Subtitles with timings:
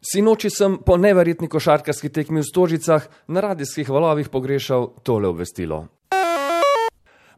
[0.00, 5.86] Sinoči sem po neverjetni košarkarski tekmi v Stožicah na radijskih valovih pogrešal tole obvestilo.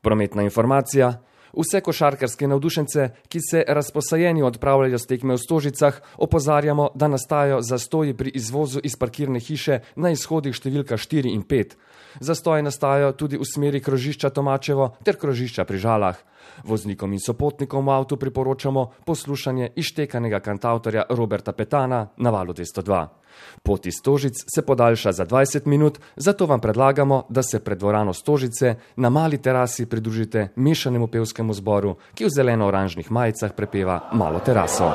[0.00, 1.12] Prometna informacija.
[1.52, 8.14] Vse košarkarske navdušence, ki se razposajeni odpravljajo s tekme v Stožicah, opozarjamo, da nastajajo zastoji
[8.14, 11.76] pri izvozu iz parkirne hiše na izhodih številka 4 in 5.
[12.20, 16.18] Zastoji nastajajo tudi v smeri krožišča Tomačevo ter krožišča pri Žalah.
[16.64, 23.19] Voznikom in sopotnikom v avtu priporočamo poslušanje ištekanega kantautorja Roberta Petana na valu 202.
[23.62, 28.12] Pot iz Stožic se podaljša za 20 minut, zato vam predlagamo, da se pred dvorano
[28.12, 34.92] Stožice na mali terasi pridružite mešanemu pevskemu zboru, ki v zeleno-oranžnih majicah prepeva malo teraso.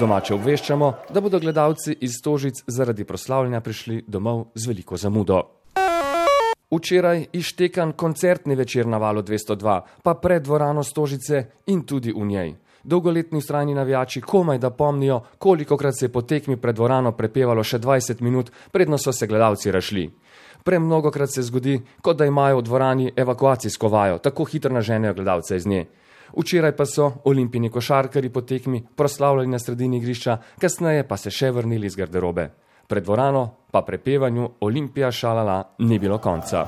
[0.00, 5.40] Domače obveščamo, da bodo gledalci iz Stožic zaradi proslavljanja prišli domov z veliko zamudo.
[6.70, 12.54] Včeraj ištekan koncertni večer na valu 202, pa pred dvorano Stožice in tudi v njej.
[12.82, 17.78] Dolgoletni strani navijači komaj da pomnijo, kolikokrat se je po tekmi pred dvorano prepevalo še
[17.78, 20.10] 20 minut, predno so se gledalci rašli.
[20.64, 25.66] Premnogokrat se zgodi, kot da imajo v dvorani evakuacijsko vajo, tako hitro naženejo gledalce iz
[25.66, 25.86] nje.
[26.36, 31.50] Včeraj pa so olimpijni košarkari po tekmi proslavljali na sredini igrišča, kasneje pa se še
[31.50, 32.50] vrnili iz garderobe.
[32.86, 36.66] Pred dvorano pa prepevanju Olimpija šalala ni bilo konca.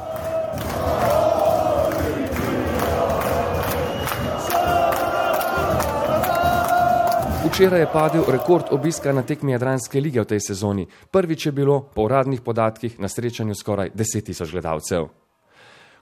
[7.49, 10.87] Včeraj je padel rekord obiska na tekmi Jadranske lige v tej sezoni.
[11.11, 15.09] Prvič je bilo po uradnih podatkih na srečanju skoraj 10 tisoč gledalcev.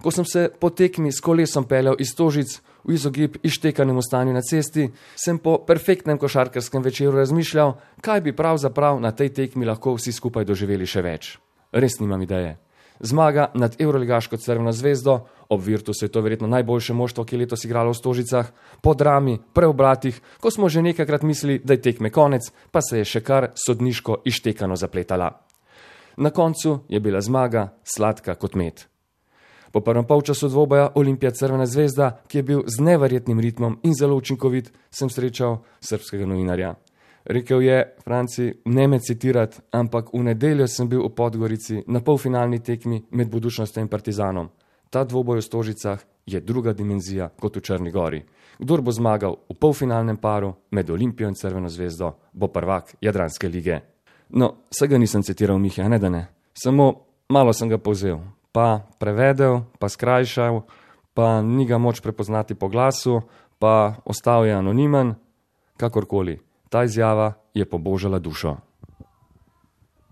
[0.06, 4.42] Ko sem se po tekmi s kolesom peljal iz Tožic v izogib ištekanemu stanju na
[4.42, 4.84] cesti,
[5.18, 7.74] sem po perfektnem košarkarskem večeru razmišljal,
[8.06, 11.32] kaj bi pravzaprav na tej tekmi lahko vsi skupaj doživeli še več.
[11.74, 12.54] Res nimam ideje.
[13.02, 15.18] Zmaga nad Euroligaško crveno zvezdo,
[15.50, 19.41] ob Virtusu je to verjetno najboljše moštvo, ki je letos igralo v Stožicah, po drami,
[19.58, 23.50] preobratih, ko smo že nekajkrat mislili, da je tekme konec, pa se je še kar
[23.58, 25.34] sodniško ištekano zapletala.
[26.16, 28.86] Na koncu je bila zmaga sladka kot med.
[29.72, 34.16] Po prvem polčasu dvoboja Olimpija Crvena zvezda, ki je bil z neverjetnim ritmom in zelo
[34.16, 36.75] učinkovit, sem srečal srpskega novinarja.
[37.27, 42.62] Rekel je, Franci, ne me citirati, ampak v nedeljo sem bil v Podgorici na polfinalni
[42.62, 44.49] tekmi med budučnostjo in partizanom.
[44.91, 48.22] Ta dvoboj v Stožicah je druga dimenzija kot v Črni gori.
[48.59, 53.81] Kdor bo zmagal v polfinalnem paru med Olimpijo in Crveno zvezdo, bo prvak Jadranske lige.
[54.28, 56.26] No, vsega nisem citiral Miha, ne da ne.
[56.55, 56.94] Samo
[57.28, 58.19] malo sem ga povzel,
[58.56, 60.65] pa prevedel, pa skrajšal,
[61.12, 63.21] pa ni ga moč prepoznati po glasu,
[63.61, 65.12] pa ostal je anonimen,
[65.77, 66.41] kakorkoli.
[66.72, 68.56] Ta izjava je pobožala dušo.